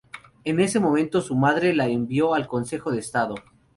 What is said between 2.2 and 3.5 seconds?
al Consejo de Estado.